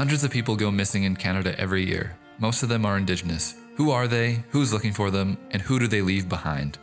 Hundreds 0.00 0.24
of 0.24 0.30
people 0.30 0.56
go 0.56 0.70
missing 0.70 1.04
in 1.04 1.14
Canada 1.14 1.54
every 1.60 1.86
year. 1.86 2.16
Most 2.38 2.62
of 2.62 2.70
them 2.70 2.86
are 2.86 2.96
Indigenous. 2.96 3.56
Who 3.76 3.90
are 3.90 4.08
they? 4.08 4.42
Who's 4.48 4.72
looking 4.72 4.94
for 4.94 5.10
them? 5.10 5.36
And 5.50 5.60
who 5.60 5.78
do 5.78 5.86
they 5.86 6.00
leave 6.00 6.26
behind? 6.26 6.78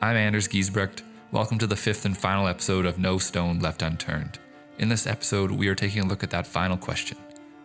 I'm 0.00 0.16
Anders 0.16 0.48
Giesbrecht. 0.48 1.02
Welcome 1.32 1.58
to 1.58 1.66
the 1.66 1.76
fifth 1.76 2.06
and 2.06 2.16
final 2.16 2.48
episode 2.48 2.86
of 2.86 2.98
No 2.98 3.18
Stone 3.18 3.58
Left 3.58 3.82
Unturned. 3.82 4.38
In 4.78 4.88
this 4.88 5.06
episode, 5.06 5.50
we 5.50 5.68
are 5.68 5.74
taking 5.74 6.04
a 6.04 6.06
look 6.06 6.24
at 6.24 6.30
that 6.30 6.46
final 6.46 6.78
question 6.78 7.18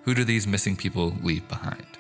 Who 0.04 0.14
do 0.14 0.26
these 0.26 0.46
missing 0.46 0.76
people 0.76 1.16
leave 1.24 1.48
behind? 1.48 1.97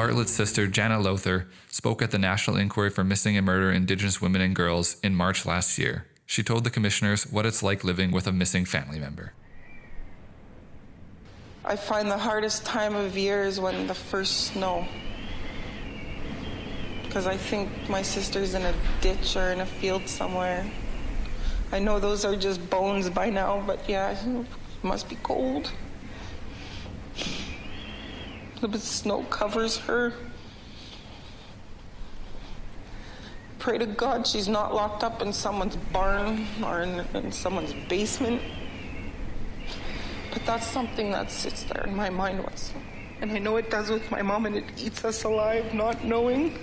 Bartlett's 0.00 0.32
sister, 0.32 0.66
Jana 0.66 0.98
Lowther, 0.98 1.46
spoke 1.68 2.00
at 2.00 2.10
the 2.10 2.18
National 2.18 2.56
Inquiry 2.56 2.88
for 2.88 3.04
Missing 3.04 3.36
and 3.36 3.44
Murdered 3.44 3.72
Indigenous 3.72 4.18
Women 4.18 4.40
and 4.40 4.56
Girls 4.56 4.96
in 5.02 5.14
March 5.14 5.44
last 5.44 5.76
year. 5.76 6.06
She 6.24 6.42
told 6.42 6.64
the 6.64 6.70
commissioners 6.70 7.30
what 7.30 7.44
it's 7.44 7.62
like 7.62 7.84
living 7.84 8.10
with 8.10 8.26
a 8.26 8.32
missing 8.32 8.64
family 8.64 8.98
member. 8.98 9.34
I 11.66 11.76
find 11.76 12.10
the 12.10 12.16
hardest 12.16 12.64
time 12.64 12.96
of 12.96 13.14
year 13.14 13.42
is 13.42 13.60
when 13.60 13.86
the 13.88 13.94
first 13.94 14.46
snow. 14.46 14.88
Because 17.02 17.26
I 17.26 17.36
think 17.36 17.68
my 17.90 18.00
sister's 18.00 18.54
in 18.54 18.62
a 18.62 18.74
ditch 19.02 19.36
or 19.36 19.52
in 19.52 19.60
a 19.60 19.66
field 19.66 20.08
somewhere. 20.08 20.64
I 21.72 21.78
know 21.78 21.98
those 21.98 22.24
are 22.24 22.36
just 22.36 22.70
bones 22.70 23.10
by 23.10 23.28
now, 23.28 23.62
but 23.66 23.86
yeah, 23.86 24.12
it 24.12 24.46
must 24.82 25.10
be 25.10 25.16
cold. 25.16 25.70
The 28.60 28.78
snow 28.78 29.22
covers 29.24 29.78
her. 29.78 30.12
Pray 33.58 33.78
to 33.78 33.86
God 33.86 34.26
she's 34.26 34.48
not 34.48 34.74
locked 34.74 35.02
up 35.02 35.22
in 35.22 35.32
someone's 35.32 35.76
barn 35.76 36.46
or 36.62 36.82
in, 36.82 37.00
in 37.14 37.32
someone's 37.32 37.74
basement. 37.88 38.42
But 40.32 40.44
that's 40.44 40.66
something 40.66 41.10
that 41.10 41.30
sits 41.30 41.64
there 41.64 41.84
in 41.84 41.94
my 41.94 42.10
mind 42.10 42.42
was. 42.44 42.72
And 43.20 43.32
I 43.32 43.38
know 43.38 43.56
it 43.56 43.70
does 43.70 43.90
with 43.90 44.10
my 44.10 44.22
mom 44.22 44.46
and 44.46 44.56
it 44.56 44.64
eats 44.76 45.04
us 45.04 45.24
alive 45.24 45.74
not 45.74 46.04
knowing. 46.04 46.58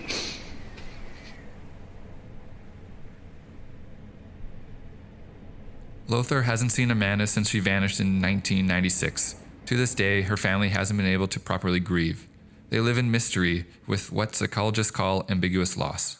Lowther 6.07 6.43
hasn't 6.43 6.71
seen 6.71 6.89
Amanda 6.89 7.27
since 7.27 7.49
she 7.49 7.59
vanished 7.59 7.99
in 7.99 8.21
1996. 8.21 9.35
To 9.67 9.75
this 9.75 9.93
day, 9.93 10.21
her 10.21 10.37
family 10.37 10.69
hasn't 10.69 10.97
been 10.97 11.05
able 11.05 11.27
to 11.27 11.41
properly 11.41 11.81
grieve. 11.81 12.25
They 12.69 12.79
live 12.79 12.97
in 12.97 13.11
mystery 13.11 13.65
with 13.85 14.13
what 14.13 14.33
psychologists 14.33 14.91
call 14.91 15.25
ambiguous 15.27 15.75
loss. 15.75 16.19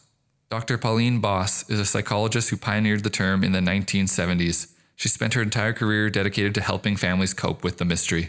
Dr. 0.50 0.76
Pauline 0.76 1.20
Boss 1.20 1.68
is 1.70 1.80
a 1.80 1.86
psychologist 1.86 2.50
who 2.50 2.58
pioneered 2.58 3.04
the 3.04 3.10
term 3.10 3.42
in 3.42 3.52
the 3.52 3.60
1970s. 3.60 4.74
She 4.96 5.08
spent 5.08 5.32
her 5.32 5.40
entire 5.40 5.72
career 5.72 6.10
dedicated 6.10 6.54
to 6.56 6.60
helping 6.60 6.94
families 6.96 7.32
cope 7.32 7.64
with 7.64 7.78
the 7.78 7.86
mystery. 7.86 8.28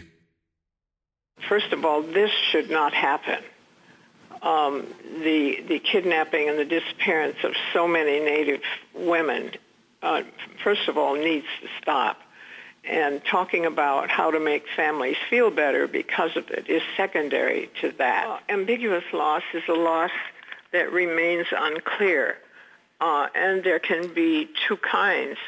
First 1.46 1.70
of 1.74 1.84
all, 1.84 2.00
this 2.00 2.30
should 2.30 2.70
not 2.70 2.94
happen. 2.94 3.44
Um, 4.40 4.86
the 5.22 5.62
the 5.68 5.80
kidnapping 5.80 6.48
and 6.48 6.58
the 6.58 6.64
disappearance 6.64 7.36
of 7.44 7.52
so 7.74 7.86
many 7.86 8.20
Native 8.20 8.62
women, 8.94 9.52
uh, 10.02 10.22
first 10.64 10.88
of 10.88 10.96
all, 10.96 11.14
needs 11.14 11.46
to 11.60 11.68
stop 11.82 12.16
and 12.90 13.24
talking 13.24 13.66
about 13.66 14.10
how 14.10 14.32
to 14.32 14.40
make 14.40 14.64
families 14.74 15.16
feel 15.30 15.50
better 15.50 15.86
because 15.86 16.36
of 16.36 16.50
it 16.50 16.68
is 16.68 16.82
secondary 16.96 17.70
to 17.80 17.92
that. 17.92 18.26
Uh, 18.26 18.38
ambiguous 18.48 19.04
loss 19.12 19.44
is 19.54 19.62
a 19.68 19.72
loss 19.72 20.10
that 20.72 20.92
remains 20.92 21.46
unclear, 21.56 22.36
uh, 23.00 23.28
and 23.36 23.62
there 23.62 23.78
can 23.78 24.12
be 24.12 24.48
two 24.66 24.76
kinds 24.76 25.38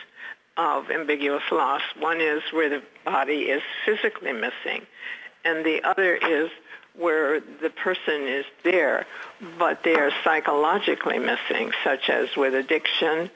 of 0.57 0.89
ambiguous 0.91 1.43
loss. 1.51 1.83
One 1.99 2.21
is 2.21 2.43
where 2.53 2.69
the 2.69 2.83
body 3.05 3.51
is 3.51 3.63
physically 3.85 4.33
missing, 4.33 4.87
and 5.45 5.67
the 5.67 5.83
other 5.83 6.15
is 6.15 6.49
where 6.95 7.41
the 7.41 7.71
person 7.71 8.29
is 8.29 8.45
there, 8.63 9.05
but 9.59 9.83
they 9.83 9.97
are 9.97 10.13
psychologically 10.23 11.19
missing, 11.19 11.73
such 11.83 12.09
as 12.09 12.37
with 12.37 12.55
addiction, 12.55 13.31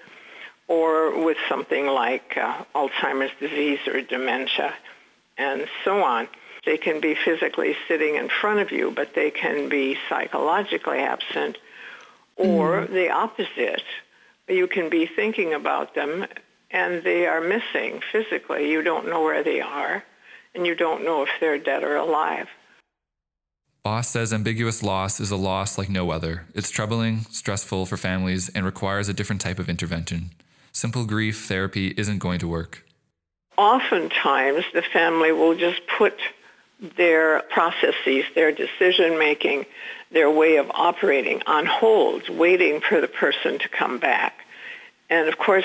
or 0.69 1.25
with 1.25 1.37
something 1.49 1.87
like 1.87 2.37
uh, 2.37 2.65
Alzheimer's 2.75 3.32
disease 3.38 3.78
or 3.87 4.00
dementia 4.03 4.75
and 5.38 5.66
so 5.84 6.03
on. 6.03 6.28
They 6.65 6.77
can 6.77 7.00
be 7.00 7.15
physically 7.15 7.77
sitting 7.87 8.16
in 8.16 8.28
front 8.28 8.59
of 8.59 8.72
you, 8.72 8.91
but 8.91 9.15
they 9.15 9.31
can 9.31 9.69
be 9.69 9.97
psychologically 10.09 10.99
absent 10.99 11.59
or 12.37 12.82
mm. 12.82 12.93
the 12.93 13.10
opposite. 13.10 13.84
You 14.49 14.66
can 14.66 14.88
be 14.88 15.06
thinking 15.06 15.54
about 15.54 15.94
them 15.94 16.27
and 16.71 17.04
they 17.04 17.27
are 17.27 17.41
missing 17.41 18.00
physically. 18.10 18.71
You 18.71 18.83
don't 18.83 19.09
know 19.09 19.22
where 19.22 19.44
they 19.44 19.60
are 19.60 20.03
and 20.54 20.66
you 20.66 20.75
don't 20.75 21.04
know 21.04 21.22
if 21.22 21.28
they're 21.38 21.59
dead 21.59 21.84
or 21.84 21.97
alive. 21.97 22.48
Boss 23.84 24.09
says 24.09 24.33
ambiguous 24.33 24.83
loss 24.83 25.21
is 25.21 25.31
a 25.31 25.37
loss 25.37 25.78
like 25.78 25.88
no 25.88 26.10
other. 26.10 26.47
It's 26.54 26.71
troubling, 26.71 27.21
stressful 27.31 27.87
for 27.87 27.97
families, 27.97 28.48
and 28.48 28.66
requires 28.66 29.09
a 29.09 29.15
different 29.15 29.41
type 29.41 29.60
of 29.60 29.69
intervention 29.69 30.31
simple 30.76 31.06
grief 31.06 31.47
therapy 31.47 31.94
isn't 31.97 32.19
going 32.19 32.38
to 32.38 32.47
work? 32.47 32.84
Oftentimes, 33.56 34.64
the 34.75 34.82
family 34.82 35.32
will 35.32 35.54
just 35.56 35.81
put 35.87 36.20
their 36.97 37.41
processes, 37.48 38.25
their 38.34 38.53
decision 38.53 39.19
making, 39.19 39.65
their 40.10 40.31
way 40.31 40.56
of 40.56 40.70
operating 40.72 41.41
on 41.47 41.65
hold, 41.65 42.28
waiting 42.28 42.82
for 42.82 43.00
the 43.00 43.09
person 43.09 43.59
to 43.59 43.69
come 43.70 43.98
back. 43.98 44.44
And 45.09 45.26
of 45.28 45.38
course, 45.38 45.65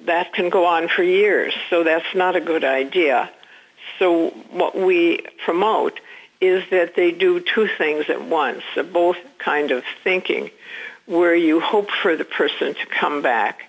that 0.00 0.32
can 0.32 0.50
go 0.50 0.66
on 0.66 0.88
for 0.88 1.04
years, 1.04 1.54
so 1.70 1.84
that's 1.84 2.12
not 2.16 2.34
a 2.34 2.40
good 2.40 2.64
idea. 2.64 3.30
So 4.00 4.30
what 4.50 4.76
we 4.76 5.20
promote 5.44 6.00
is 6.40 6.64
that 6.70 6.96
they 6.96 7.12
do 7.12 7.38
two 7.38 7.68
things 7.68 8.06
at 8.08 8.24
once, 8.24 8.64
both 8.92 9.18
kind 9.38 9.70
of 9.70 9.84
thinking, 10.02 10.50
where 11.06 11.36
you 11.36 11.60
hope 11.60 11.90
for 11.92 12.16
the 12.16 12.24
person 12.24 12.74
to 12.74 12.86
come 12.86 13.22
back 13.22 13.67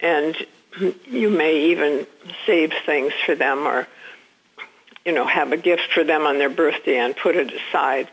and 0.00 0.36
you 1.06 1.30
may 1.30 1.70
even 1.70 2.06
save 2.44 2.72
things 2.84 3.12
for 3.24 3.34
them 3.34 3.66
or 3.66 3.86
you 5.04 5.12
know 5.12 5.26
have 5.26 5.52
a 5.52 5.56
gift 5.56 5.92
for 5.92 6.04
them 6.04 6.26
on 6.26 6.38
their 6.38 6.50
birthday 6.50 6.98
and 6.98 7.16
put 7.16 7.36
it 7.36 7.52
aside. 7.52 8.08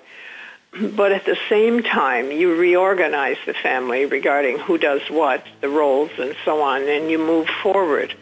But 0.95 1.11
at 1.11 1.25
the 1.25 1.37
same 1.49 1.83
time 1.83 2.31
you 2.31 2.55
reorganize 2.55 3.37
the 3.45 3.53
family 3.53 4.05
regarding 4.05 4.59
who 4.59 4.77
does 4.77 5.01
what 5.09 5.45
the 5.61 5.69
roles 5.69 6.11
and 6.17 6.35
so 6.45 6.61
on 6.61 6.83
and 6.83 7.11
you 7.11 7.19
move 7.19 7.47
forward. 7.61 8.15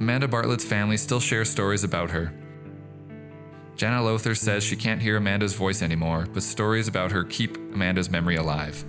Amanda 0.00 0.26
Bartlett's 0.26 0.64
family 0.64 0.96
still 0.96 1.20
shares 1.20 1.48
stories 1.48 1.84
about 1.84 2.10
her 2.10 2.32
Jana 3.82 4.00
Lowther 4.00 4.36
says 4.36 4.62
she 4.62 4.76
can't 4.76 5.02
hear 5.02 5.16
Amanda's 5.16 5.54
voice 5.54 5.82
anymore, 5.82 6.28
but 6.32 6.44
stories 6.44 6.86
about 6.86 7.10
her 7.10 7.24
keep 7.24 7.56
Amanda's 7.56 8.08
memory 8.08 8.36
alive. 8.36 8.84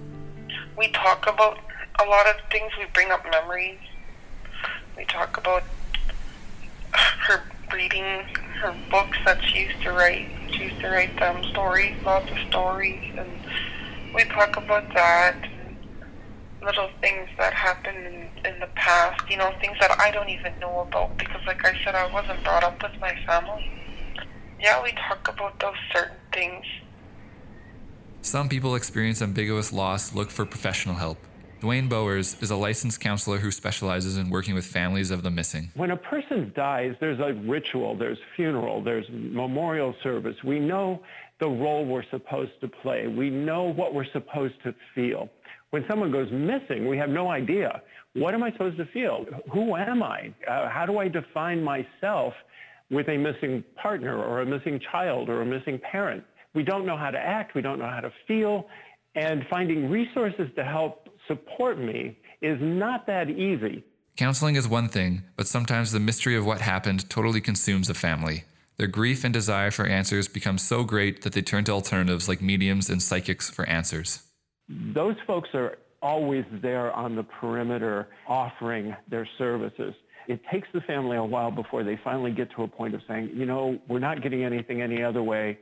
We 0.78 0.90
talk 0.90 1.26
about 1.28 1.58
a 2.00 2.06
lot 2.06 2.28
of 2.28 2.36
things. 2.52 2.72
We 2.78 2.86
bring 2.94 3.10
up 3.10 3.26
memories. 3.28 3.80
We 4.96 5.06
talk 5.06 5.36
about 5.36 5.64
her 6.94 7.42
reading 7.74 8.04
her 8.62 8.76
books 8.92 9.18
that 9.26 9.44
she 9.44 9.62
used 9.62 9.82
to 9.82 9.94
write. 9.94 10.30
She 10.52 10.66
used 10.66 10.80
to 10.82 10.90
write 10.90 11.18
them 11.18 11.44
stories, 11.46 11.96
lots 12.06 12.30
of 12.30 12.38
stories, 12.50 13.16
and 13.18 13.32
we 14.14 14.26
talk 14.26 14.58
about 14.58 14.94
that. 14.94 15.36
Little 16.62 16.92
things 17.02 17.30
that 17.40 17.56
happened 17.56 17.98
in, 17.98 18.30
in 18.46 18.60
the 18.60 18.70
past, 18.76 19.28
you 19.28 19.38
know, 19.38 19.52
things 19.60 19.76
that 19.80 20.00
I 20.00 20.12
don't 20.12 20.30
even 20.30 20.54
know 20.60 20.82
about 20.82 21.18
because, 21.18 21.42
like 21.48 21.66
I 21.66 21.84
said, 21.84 21.96
I 21.96 22.14
wasn't 22.14 22.44
brought 22.44 22.64
up 22.64 22.84
with 22.84 23.02
my 23.02 23.18
family 23.26 23.83
yeah, 24.64 24.82
we 24.82 24.94
talk 24.94 25.28
about 25.28 25.60
those 25.60 25.76
certain 25.94 26.16
things. 26.34 26.66
Some 28.22 28.48
people 28.48 28.76
experience 28.76 29.22
ambiguous 29.22 29.74
loss 29.74 30.16
look 30.16 30.32
for 30.32 30.46
professional 30.46 30.96
help. 30.96 31.18
Duane 31.60 31.90
Bowers 31.90 32.38
is 32.42 32.50
a 32.50 32.56
licensed 32.56 33.02
counselor 33.02 33.38
who 33.38 33.52
specializes 33.52 34.18
in 34.18 34.30
working 34.30 34.56
with 34.56 34.66
families 34.66 35.12
of 35.12 35.24
the 35.24 35.30
missing. 35.30 35.70
When 35.76 35.92
a 35.92 35.98
person 35.98 36.52
dies, 36.56 36.96
there's 37.00 37.20
a 37.20 37.34
ritual, 37.34 37.96
there's 37.98 38.18
funeral, 38.36 38.82
there's 38.82 39.06
memorial 39.10 39.96
service. 40.02 40.36
We 40.44 40.60
know 40.60 41.04
the 41.40 41.48
role 41.48 41.86
we're 41.86 42.10
supposed 42.10 42.60
to 42.62 42.70
play. 42.70 43.08
We 43.08 43.30
know 43.30 43.64
what 43.64 43.94
we're 43.94 44.12
supposed 44.12 44.56
to 44.64 44.74
feel. 44.96 45.30
When 45.72 45.86
someone 45.90 46.12
goes 46.12 46.32
missing, 46.32 46.88
we 46.88 46.98
have 46.98 47.10
no 47.10 47.30
idea. 47.30 47.82
What 48.14 48.34
am 48.34 48.44
I 48.44 48.52
supposed 48.52 48.78
to 48.78 48.86
feel? 48.86 49.26
Who 49.52 49.76
am 49.76 50.04
I? 50.04 50.34
Uh, 50.48 50.70
how 50.70 50.86
do 50.86 51.00
I 51.00 51.08
define 51.08 51.64
myself 51.64 52.34
with 52.94 53.10
a 53.10 53.18
missing 53.18 53.64
partner 53.76 54.18
or 54.18 54.42
a 54.42 54.46
missing 54.46 54.80
child 54.92 55.30
or 55.30 55.42
a 55.42 55.46
missing 55.46 55.80
parent. 55.80 56.24
We 56.54 56.64
don't 56.64 56.86
know 56.86 56.98
how 56.98 57.12
to 57.12 57.20
act. 57.20 57.56
We 57.56 57.62
don't 57.62 57.80
know 57.80 57.90
how 57.90 58.02
to 58.02 58.12
feel. 58.28 58.68
And 59.16 59.46
finding 59.50 59.90
resources 59.90 60.50
to 60.56 60.64
help 60.64 61.10
support 61.28 61.78
me 61.78 62.18
is 62.42 62.58
not 62.62 63.08
that 63.08 63.30
easy. 63.30 63.84
Counseling 64.16 64.56
is 64.56 64.68
one 64.68 64.90
thing, 64.90 65.24
but 65.36 65.48
sometimes 65.48 65.92
the 65.92 66.00
mystery 66.00 66.36
of 66.36 66.46
what 66.46 66.62
happened 66.62 67.10
totally 67.10 67.42
consumes 67.42 67.90
a 67.90 67.94
family. 67.96 68.44
Their 68.78 68.88
grief 68.88 69.24
and 69.24 69.34
desire 69.34 69.72
for 69.72 69.86
answers 69.86 70.28
becomes 70.28 70.62
so 70.62 70.84
great 70.84 71.22
that 71.24 71.34
they 71.34 71.42
turn 71.42 71.64
to 71.66 71.72
alternatives 71.72 72.28
like 72.28 72.42
mediums 72.42 72.90
and 72.90 73.02
psychics 73.02 73.50
for 73.50 73.66
answers. 73.68 74.24
Those 74.68 75.16
folks 75.28 75.50
are 75.54 75.78
always 76.04 76.46
there 76.62 76.92
on 76.92 77.16
the 77.16 77.24
perimeter 77.24 78.10
offering 78.28 78.96
their 79.10 79.28
services. 79.38 79.96
It 80.28 80.42
takes 80.52 80.68
the 80.74 80.82
family 80.82 81.18
a 81.18 81.24
while 81.24 81.50
before 81.50 81.84
they 81.84 82.00
finally 82.04 82.32
get 82.32 82.52
to 82.56 82.64
a 82.64 82.68
point 82.68 82.94
of 82.94 83.02
saying, 83.08 83.32
you 83.34 83.46
know, 83.46 83.80
we're 83.88 84.00
not 84.00 84.22
getting 84.22 84.44
anything 84.44 84.82
any 84.82 85.02
other 85.02 85.24
way. 85.24 85.58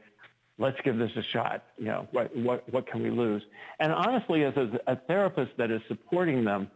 Let's 0.58 0.78
give 0.84 0.98
this 0.98 1.12
a 1.16 1.24
shot. 1.32 1.64
You 1.78 1.86
know, 1.86 2.08
what, 2.12 2.36
what, 2.36 2.72
what 2.72 2.88
can 2.88 3.02
we 3.02 3.10
lose? 3.10 3.42
And 3.80 3.92
honestly, 3.92 4.44
as 4.44 4.54
a, 4.58 4.80
a 4.88 4.96
therapist 5.08 5.52
that 5.58 5.72
is 5.72 5.82
supporting 5.88 6.44
them, 6.44 6.70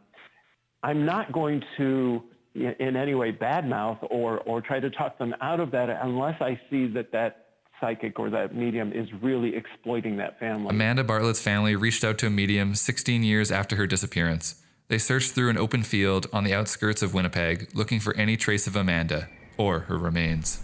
I'm 0.82 1.06
not 1.06 1.32
going 1.32 1.64
to 1.78 2.24
in 2.56 2.96
any 2.96 3.16
way 3.16 3.34
badmouth 3.34 3.98
or, 4.10 4.40
or 4.42 4.62
try 4.62 4.80
to 4.80 4.90
talk 4.90 5.18
them 5.18 5.36
out 5.42 5.60
of 5.60 5.72
that 5.72 5.90
unless 5.90 6.42
I 6.42 6.60
see 6.70 6.88
that 6.88 7.12
that 7.12 7.45
psychic 7.80 8.20
or 8.20 8.30
that 8.30 8.56
medium 8.56 8.92
is 8.92 9.12
really 9.22 9.56
exploiting 9.56 10.18
that 10.18 10.40
family. 10.40 10.70
Amanda 10.70 11.04
Bartlett's 11.04 11.42
family 11.42 11.76
reached 11.76 12.04
out 12.04 12.18
to 12.20 12.28
a 12.28 12.30
medium 12.30 12.76
16 12.76 13.24
years 13.24 13.52
after 13.52 13.76
her 13.76 13.88
disappearance. 13.88 14.62
They 14.88 14.98
searched 14.98 15.32
through 15.32 15.50
an 15.50 15.58
open 15.58 15.84
field 15.84 16.28
on 16.32 16.44
the 16.44 16.54
outskirts 16.54 17.02
of 17.02 17.14
Winnipeg 17.14 17.70
looking 17.74 18.00
for 18.00 18.16
any 18.16 18.38
trace 18.38 18.68
of 18.68 18.76
Amanda 18.76 19.28
or 19.58 19.82
her 19.82 19.98
remains. 19.98 20.62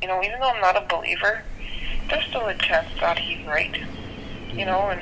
You 0.00 0.08
know, 0.08 0.22
even 0.22 0.38
though 0.38 0.50
I'm 0.50 0.60
not 0.60 0.76
a 0.76 0.86
believer, 0.86 1.42
there's 2.08 2.24
still 2.26 2.46
a 2.46 2.54
chance 2.54 2.88
that 3.00 3.18
he's 3.18 3.44
right. 3.46 3.76
You 4.52 4.64
know, 4.64 4.90
and 4.90 5.00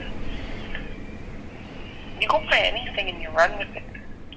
you 2.20 2.28
go 2.28 2.38
by 2.50 2.58
anything 2.58 3.10
and 3.10 3.20
you 3.20 3.28
run 3.30 3.58
with 3.58 3.68
it. 3.76 3.82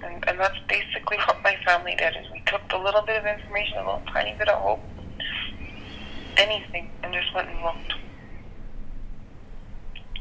And, 0.04 0.28
and 0.28 0.40
that's 0.40 0.60
basically 0.68 1.18
what 1.26 1.42
my 1.44 1.56
family 1.66 1.96
did 1.98 2.16
is 2.18 2.30
we 2.32 2.42
took 2.46 2.68
the 2.70 2.78
little 2.78 3.02
bit 3.02 3.18
of 3.18 3.26
information, 3.26 3.78
a 3.78 3.86
little 3.86 4.04
tiny 4.12 4.36
bit 4.38 4.50
of 4.50 4.62
hope, 4.62 4.82
anything, 6.38 6.90
and 7.04 7.14
just 7.14 7.34
went 7.34 7.50
and 7.50 7.62
looked. 7.62 7.94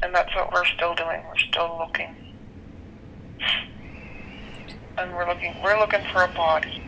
And 0.01 0.15
that's 0.15 0.33
what 0.35 0.51
we're 0.51 0.65
still 0.65 0.95
doing. 0.95 1.21
We're 1.27 1.37
still 1.37 1.77
looking. 1.79 2.15
And 4.97 5.13
we're 5.13 5.27
looking 5.27 5.55
we're 5.63 5.79
looking 5.79 6.01
for 6.11 6.23
a 6.23 6.27
body. 6.27 6.81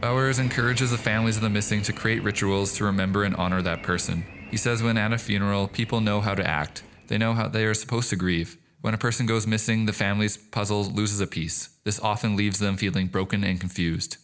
Bowers 0.00 0.38
encourages 0.38 0.90
the 0.90 0.98
families 0.98 1.36
of 1.36 1.42
the 1.42 1.50
missing 1.50 1.82
to 1.82 1.92
create 1.92 2.22
rituals 2.22 2.74
to 2.74 2.84
remember 2.84 3.24
and 3.24 3.34
honor 3.36 3.62
that 3.62 3.82
person. 3.82 4.26
He 4.50 4.56
says 4.56 4.82
when 4.82 4.98
at 4.98 5.12
a 5.12 5.18
funeral, 5.18 5.68
people 5.68 6.00
know 6.00 6.20
how 6.20 6.34
to 6.34 6.46
act. 6.46 6.84
They 7.08 7.18
know 7.18 7.32
how 7.32 7.48
they 7.48 7.64
are 7.64 7.74
supposed 7.74 8.10
to 8.10 8.16
grieve. 8.16 8.58
When 8.82 8.94
a 8.94 8.98
person 8.98 9.26
goes 9.26 9.46
missing, 9.46 9.86
the 9.86 9.92
family's 9.92 10.36
puzzle 10.36 10.84
loses 10.84 11.20
a 11.20 11.26
piece. 11.26 11.70
This 11.84 11.98
often 11.98 12.36
leaves 12.36 12.58
them 12.58 12.76
feeling 12.76 13.06
broken 13.06 13.42
and 13.42 13.58
confused. 13.58 14.18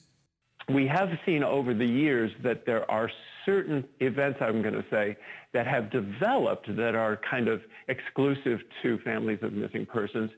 We 0.69 0.87
have 0.87 1.09
seen 1.27 1.43
over 1.43 1.75
the 1.75 1.87
years 1.87 2.31
that 2.43 2.65
there 2.67 2.89
are 2.91 3.11
certain 3.45 3.85
events, 4.01 4.39
I'm 4.41 4.63
going 4.63 4.75
to 4.75 4.85
say, 4.91 5.17
that 5.53 5.67
have 5.67 5.91
developed 5.91 6.75
that 6.77 6.95
are 6.95 7.21
kind 7.29 7.49
of 7.49 7.61
exclusive 7.89 8.61
to 8.83 8.99
families 8.99 9.41
of 9.43 9.53
missing 9.53 9.87
persons. 9.87 10.31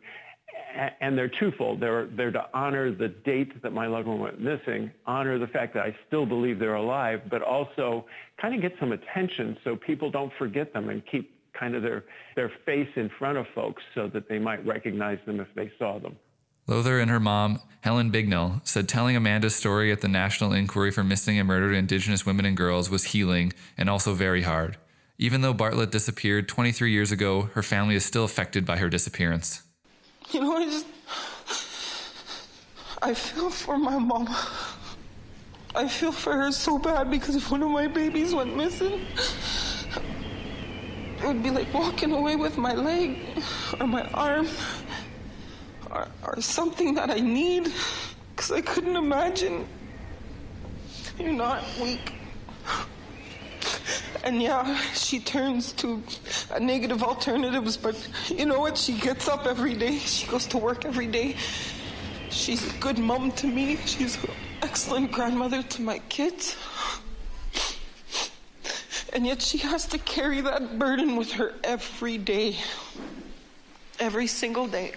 And 1.00 1.18
they're 1.18 1.30
twofold. 1.40 1.80
They're, 1.80 2.06
they're 2.16 2.30
to 2.30 2.46
honor 2.54 2.94
the 2.94 3.08
date 3.08 3.62
that 3.62 3.72
my 3.72 3.86
loved 3.86 4.06
one 4.06 4.20
went 4.20 4.40
missing, 4.40 4.90
honor 5.06 5.38
the 5.38 5.46
fact 5.48 5.74
that 5.74 5.84
I 5.84 5.94
still 6.06 6.26
believe 6.26 6.58
they're 6.58 6.74
alive, 6.74 7.22
but 7.30 7.42
also 7.42 8.06
kind 8.40 8.54
of 8.54 8.62
get 8.62 8.72
some 8.80 8.92
attention 8.92 9.56
so 9.64 9.76
people 9.76 10.10
don't 10.10 10.32
forget 10.38 10.72
them 10.72 10.88
and 10.88 11.02
keep 11.10 11.34
kind 11.58 11.74
of 11.74 11.82
their, 11.82 12.04
their 12.34 12.50
face 12.66 12.88
in 12.96 13.10
front 13.18 13.38
of 13.38 13.46
folks 13.54 13.82
so 13.94 14.08
that 14.08 14.28
they 14.28 14.38
might 14.38 14.64
recognize 14.66 15.18
them 15.26 15.40
if 15.40 15.48
they 15.54 15.70
saw 15.78 15.98
them. 15.98 16.16
Lowther 16.66 16.98
and 16.98 17.10
her 17.10 17.20
mom, 17.20 17.60
Helen 17.82 18.10
Bignell, 18.10 18.66
said 18.66 18.88
telling 18.88 19.16
Amanda's 19.16 19.54
story 19.54 19.92
at 19.92 20.00
the 20.00 20.08
National 20.08 20.54
Inquiry 20.54 20.90
for 20.90 21.04
Missing 21.04 21.38
and 21.38 21.46
Murdered 21.46 21.74
Indigenous 21.74 22.24
Women 22.24 22.46
and 22.46 22.56
Girls 22.56 22.88
was 22.88 23.04
healing 23.04 23.52
and 23.76 23.90
also 23.90 24.14
very 24.14 24.42
hard. 24.42 24.78
Even 25.18 25.42
though 25.42 25.52
Bartlett 25.52 25.90
disappeared 25.90 26.48
23 26.48 26.90
years 26.90 27.12
ago, 27.12 27.50
her 27.52 27.62
family 27.62 27.94
is 27.94 28.04
still 28.04 28.24
affected 28.24 28.64
by 28.64 28.78
her 28.78 28.88
disappearance. 28.88 29.62
You 30.30 30.40
know, 30.40 30.56
I 30.56 30.64
just. 30.64 30.86
I 33.02 33.12
feel 33.12 33.50
for 33.50 33.76
my 33.76 33.98
mom. 33.98 34.34
I 35.74 35.86
feel 35.86 36.12
for 36.12 36.32
her 36.32 36.50
so 36.50 36.78
bad 36.78 37.10
because 37.10 37.36
if 37.36 37.50
one 37.50 37.62
of 37.62 37.70
my 37.70 37.86
babies 37.86 38.34
went 38.34 38.56
missing, 38.56 39.02
it 41.20 41.26
would 41.26 41.42
be 41.42 41.50
like 41.50 41.72
walking 41.74 42.12
away 42.12 42.36
with 42.36 42.56
my 42.56 42.72
leg 42.72 43.18
or 43.78 43.86
my 43.86 44.08
arm 44.12 44.48
or, 45.94 46.08
or 46.24 46.40
something 46.40 46.94
that 46.94 47.10
I 47.10 47.20
need 47.20 47.72
because 48.34 48.50
I 48.50 48.60
couldn't 48.60 48.96
imagine. 48.96 49.66
You're 51.18 51.32
not 51.32 51.62
weak. 51.80 52.12
And 54.24 54.42
yeah, 54.42 54.76
she 54.94 55.20
turns 55.20 55.72
to 55.74 56.02
negative 56.58 57.02
alternatives, 57.02 57.76
but 57.76 57.96
you 58.28 58.46
know 58.46 58.60
what? 58.60 58.76
She 58.76 58.94
gets 58.94 59.28
up 59.28 59.46
every 59.46 59.74
day. 59.74 59.98
She 59.98 60.26
goes 60.26 60.46
to 60.46 60.58
work 60.58 60.84
every 60.84 61.06
day. 61.06 61.36
She's 62.30 62.66
a 62.74 62.78
good 62.78 62.98
mom 62.98 63.32
to 63.32 63.46
me. 63.46 63.76
She's 63.84 64.16
an 64.24 64.30
excellent 64.62 65.12
grandmother 65.12 65.62
to 65.62 65.82
my 65.82 65.98
kids. 66.08 66.56
And 69.12 69.24
yet 69.26 69.40
she 69.40 69.58
has 69.58 69.86
to 69.88 69.98
carry 69.98 70.40
that 70.40 70.78
burden 70.78 71.16
with 71.16 71.32
her 71.32 71.54
every 71.62 72.18
day. 72.18 72.56
Every 74.00 74.26
single 74.26 74.66
day. 74.66 74.94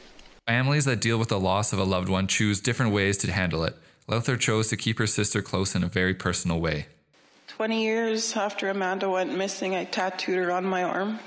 Families 0.48 0.86
that 0.86 1.02
deal 1.02 1.18
with 1.18 1.28
the 1.28 1.40
loss 1.40 1.74
of 1.74 1.80
a 1.80 1.84
loved 1.84 2.08
one 2.08 2.26
choose 2.26 2.62
different 2.62 2.94
ways 2.94 3.18
to 3.18 3.30
handle 3.30 3.66
it. 3.66 3.76
Lowther 4.08 4.38
chose 4.38 4.70
to 4.70 4.78
keep 4.78 4.98
her 4.98 5.06
sister 5.06 5.42
close 5.42 5.76
in 5.76 5.84
a 5.84 5.88
very 5.88 6.14
personal 6.14 6.62
way. 6.62 6.88
20 7.50 7.84
years 7.84 8.34
after 8.34 8.70
Amanda 8.70 9.10
went 9.10 9.38
missing, 9.38 9.76
I 9.76 9.84
tattooed 9.84 10.38
her 10.38 10.52
on 10.54 10.64
my 10.64 10.84
arm. 10.84 11.20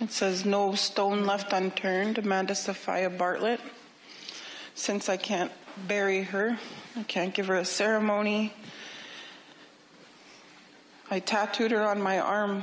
It 0.00 0.10
says, 0.10 0.46
No 0.46 0.74
stone 0.74 1.26
left 1.26 1.52
unturned, 1.52 2.16
Amanda 2.16 2.54
Sophia 2.54 3.10
Bartlett. 3.10 3.60
Since 4.74 5.10
I 5.10 5.18
can't 5.18 5.52
bury 5.86 6.22
her, 6.22 6.58
I 6.96 7.02
can't 7.02 7.34
give 7.34 7.48
her 7.48 7.56
a 7.56 7.64
ceremony, 7.64 8.54
I 11.10 11.20
tattooed 11.20 11.72
her 11.72 11.82
on 11.82 12.00
my 12.00 12.18
arm 12.20 12.62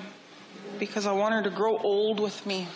because 0.79 1.05
I 1.05 1.12
want 1.12 1.35
her 1.35 1.43
to 1.43 1.51
grow 1.51 1.77
old 1.77 2.19
with 2.19 2.43
me. 2.47 2.67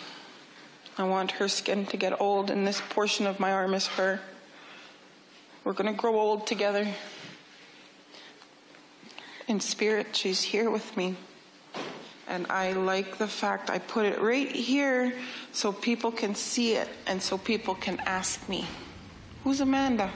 I 0.98 1.04
want 1.04 1.30
her 1.32 1.46
skin 1.46 1.86
to 1.86 1.96
get 1.96 2.20
old, 2.20 2.50
and 2.50 2.66
this 2.66 2.82
portion 2.88 3.28
of 3.28 3.38
my 3.38 3.52
arm 3.52 3.72
is 3.72 3.86
her. 3.86 4.18
We're 5.62 5.72
going 5.72 5.86
to 5.86 5.96
grow 5.96 6.18
old 6.18 6.48
together. 6.48 6.88
In 9.46 9.60
spirit, 9.60 10.16
she's 10.16 10.42
here 10.42 10.70
with 10.70 10.96
me. 10.96 11.14
And 12.26 12.46
I 12.50 12.72
like 12.72 13.16
the 13.16 13.28
fact 13.28 13.70
I 13.70 13.78
put 13.78 14.06
it 14.06 14.20
right 14.20 14.50
here 14.50 15.14
so 15.52 15.72
people 15.72 16.10
can 16.10 16.34
see 16.34 16.74
it 16.74 16.88
and 17.06 17.22
so 17.22 17.38
people 17.38 17.76
can 17.76 18.00
ask 18.00 18.48
me, 18.48 18.66
Who's 19.44 19.60
Amanda? 19.60 20.10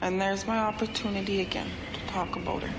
And 0.00 0.20
there's 0.20 0.46
my 0.46 0.58
opportunity 0.58 1.40
again 1.40 1.68
to 1.92 2.12
talk 2.12 2.36
about 2.36 2.62
her. 2.62 2.74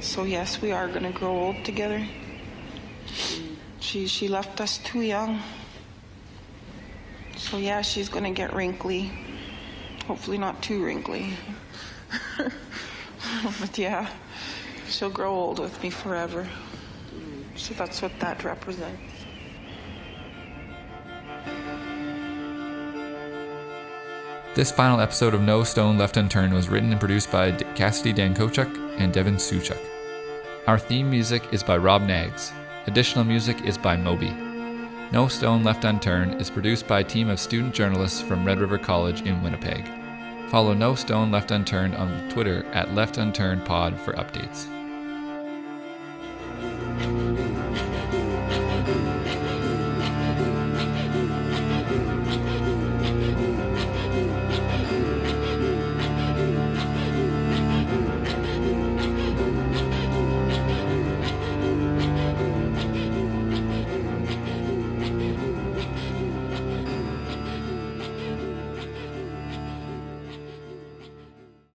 So 0.00 0.24
yes, 0.24 0.60
we 0.60 0.72
are 0.72 0.88
gonna 0.88 1.10
grow 1.10 1.36
old 1.36 1.64
together. 1.64 2.06
She 3.88 4.06
she 4.06 4.28
left 4.28 4.60
us 4.60 4.76
too 4.76 5.00
young. 5.00 5.40
So 7.38 7.56
yeah, 7.56 7.80
she's 7.80 8.10
gonna 8.10 8.32
get 8.32 8.52
wrinkly. 8.52 9.10
Hopefully 10.06 10.36
not 10.36 10.62
too 10.62 10.84
wrinkly. 10.84 11.32
but 12.36 13.78
yeah, 13.78 14.10
she'll 14.90 15.08
grow 15.08 15.32
old 15.32 15.58
with 15.58 15.82
me 15.82 15.88
forever. 15.88 16.46
So 17.56 17.72
that's 17.72 18.02
what 18.02 18.12
that 18.20 18.44
represents. 18.44 19.00
This 24.54 24.70
final 24.70 25.00
episode 25.00 25.32
of 25.32 25.40
No 25.40 25.64
Stone 25.64 25.96
Left 25.96 26.18
Unturned 26.18 26.52
was 26.52 26.68
written 26.68 26.90
and 26.90 27.00
produced 27.00 27.32
by 27.32 27.52
Cassidy 27.74 28.12
Dankochuk 28.12 29.00
and 29.00 29.14
Devin 29.14 29.36
Suchuk. 29.36 29.80
Our 30.66 30.78
theme 30.78 31.08
music 31.08 31.42
is 31.52 31.62
by 31.62 31.78
Rob 31.78 32.02
Nags. 32.02 32.52
Additional 32.88 33.22
music 33.22 33.60
is 33.66 33.76
by 33.76 33.98
Moby. 33.98 34.30
No 35.12 35.28
Stone 35.28 35.62
Left 35.62 35.84
Unturned 35.84 36.40
is 36.40 36.48
produced 36.48 36.88
by 36.88 37.00
a 37.00 37.04
team 37.04 37.28
of 37.28 37.38
student 37.38 37.74
journalists 37.74 38.22
from 38.22 38.46
Red 38.46 38.60
River 38.60 38.78
College 38.78 39.20
in 39.26 39.42
Winnipeg. 39.42 39.86
Follow 40.48 40.72
No 40.72 40.94
Stone 40.94 41.30
Left 41.30 41.50
Unturned 41.50 41.94
on 41.94 42.30
Twitter 42.30 42.64
at 42.72 42.94
Left 42.94 43.18
Unturned 43.18 43.66
Pod 43.66 44.00
for 44.00 44.14
updates. 44.14 44.77